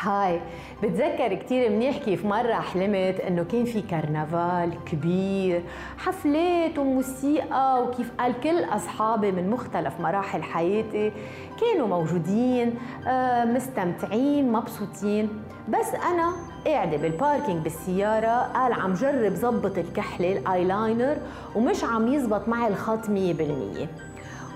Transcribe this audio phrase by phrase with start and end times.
[0.00, 0.40] Hi.
[0.82, 5.62] بتذكر كتير منيح كيف مرة حلمت إنه كان في كرنفال كبير
[5.98, 11.12] حفلات وموسيقى وكيف قال كل أصحابي من مختلف مراحل حياتي
[11.60, 12.74] كانوا موجودين
[13.06, 15.28] آه، مستمتعين مبسوطين.
[15.68, 16.32] بس أنا
[16.66, 21.16] قاعدة بال parking بالسيارة قال عم جرب زبط الكحلة الايلاينر
[21.56, 23.10] ومش عم يزبط معي الخط 100%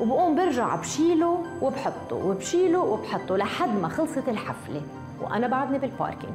[0.00, 4.80] وبقوم برجع بشيله وبحطه وبشيله وبحطه لحد ما خلصت الحفلة.
[5.24, 6.34] وأنا بعدني بال parking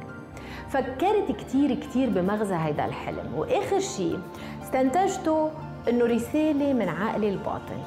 [0.68, 4.18] فكرت كتير كتير بمغزى هيدا الحلم وآخر شيء
[4.62, 5.50] استنتجته
[5.88, 7.78] إنه رسالة من عقلي الباطن.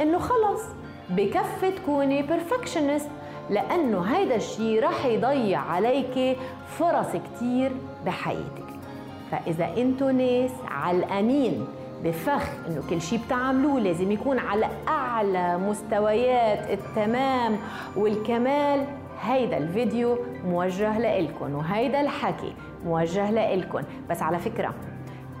[0.00, 0.62] إنه خلص
[1.10, 3.10] بكفي تكوني perfectionist
[3.50, 6.38] لأنه هيدا الشيء رح يضيع عليك
[6.78, 7.72] فرص كتير
[8.06, 8.68] بحياتك.
[9.30, 11.66] فإذا إنتو ناس علقانين
[12.04, 17.56] بفخ إنه كل شيء بتعملوه لازم يكون على أعلى مستويات التمام
[17.96, 18.84] والكمال
[19.20, 23.82] هيدا الفيديو موجه لإلكن وهيدا الحكي موجه لإلكن.
[24.10, 24.74] بس على فكرة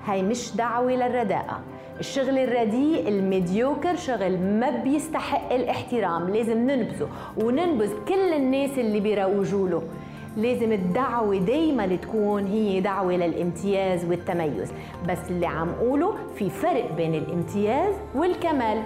[0.04, 1.60] هاي مش دعوة للرداءة.
[2.00, 7.08] الشغل الرديء الميديوكر شغل ما بيستحق الاحترام لازم ننبذه.
[7.36, 9.82] وننبذ كل الناس اللي بيروجوا له.
[10.36, 14.72] لازم الدعوة دايما تكون هي دعوة للامتياز والتميز.
[15.08, 18.82] بس اللي عم قوله في فرق بين الامتياز والكمال.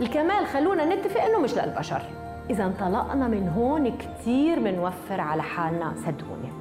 [0.00, 2.02] الكمال خلونا نتفق إنه مش للبشر.
[2.50, 6.52] إذا انطلقنا من هون كتير منوفر على حالنا صدقوني.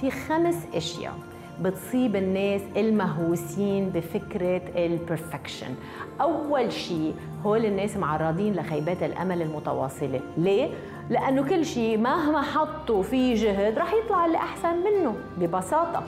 [0.00, 1.14] في خمس أشياء
[1.62, 5.74] بتصيب الناس المهووسين بفكرة البرفكشن
[6.20, 10.20] أول شيء هول الناس معرضين لخيبات الأمل المتواصلة.
[10.36, 10.68] ليه؟
[11.10, 16.02] لأنه كل شيء مهما حطوا فيه جهد رح يطلع اللي أحسن منه ببساطة.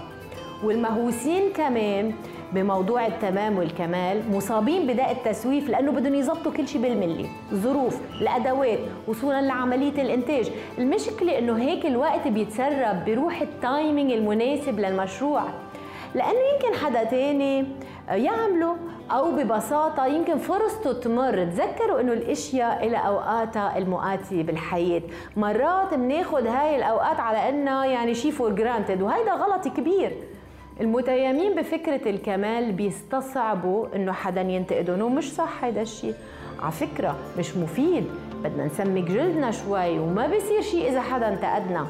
[0.64, 2.12] والمهووسين كمان
[2.54, 7.26] بموضوع التمام والكمال مصابين بداء التسويف لأنه بدهم يظبطوا كل شيء بالملي.
[7.52, 8.78] الظروف الأدوات
[9.08, 10.50] وصولا لعملية الإنتاج.
[10.78, 15.42] المشكلة إنه هيك الوقت بيتسرب بروح التايمينج المناسب للمشروع.
[16.14, 17.66] لأنه يمكن حدا تاني
[18.08, 18.76] يعمله
[19.10, 21.44] أو ببساطة يمكن فرصته تمر.
[21.44, 25.02] تذكروا إنه الأشياء لها أوقاتها المؤاتية بالحياة.
[25.36, 30.12] مرات بناخذ هاي الأوقات على إنها يعني شيء for granted وهيدا غلط كبير.
[30.80, 36.14] المتيمين بفكرة الكمال بيستصعبوا إنه حدا ينتقدهم ومش صح هيدا الشيء
[36.62, 38.04] على فكرة مش مفيد.
[38.44, 41.86] بدنا نسمك جلدنا شوي وما بيصير شيء إذا حدا انتقدنا.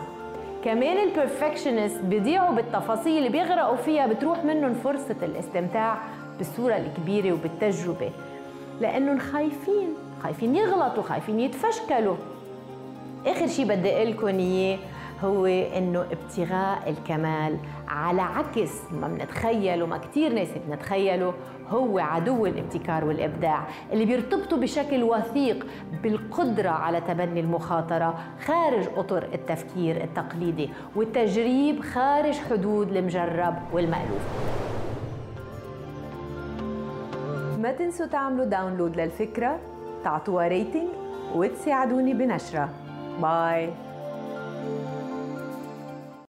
[0.65, 5.99] كمان ال perfectionist بيضيعوا بالتفاصيل بيغرقوا فيها بتروح منهم فرصة الاستمتاع
[6.39, 8.11] بالصورة الكبيرة وبالتجربة.
[8.81, 12.17] لأنهم خايفين خايفين يغلطوا خايفين يتفشكلوا.
[13.27, 14.79] آخر شيء بدي أقول لكم إياه.
[15.23, 21.35] هو إنه ابتغاء الكمال على عكس ما بنتخيل وما كثير ناس بنتخيله
[21.71, 25.67] هو عدو الابتكار والإبداع اللي بيرتبطوا بشكل وثيق
[26.03, 34.23] بالقدرة على تبني المخاطرة خارج أطر التفكير التقليدي والتجريب خارج حدود المجرب والمألوف.
[37.59, 39.59] ما تنسوا تعملوا download للفكرة
[40.05, 40.89] تعطوها rating
[41.35, 42.69] وتساعدوني بنشرها
[43.23, 43.71] bye